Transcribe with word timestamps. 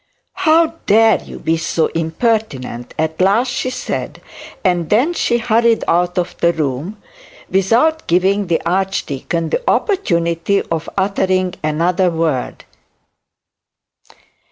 'How 0.33 0.77
dare 0.87 1.21
you 1.21 1.37
be 1.37 1.57
so 1.57 1.85
impertinent?' 1.93 2.95
at 2.97 3.21
last 3.21 3.49
she 3.49 3.69
said; 3.69 4.19
and 4.65 4.89
then 4.89 5.13
hurried 5.13 5.83
out 5.87 6.17
of 6.17 6.35
the 6.39 6.51
room, 6.53 6.97
without 7.51 8.07
giving 8.07 8.47
the 8.47 8.59
archdeacon 8.65 9.51
the 9.51 9.61
opportunity 9.69 10.63
of 10.63 10.89
uttering 10.97 11.53
another 11.63 12.09
word. 12.09 12.65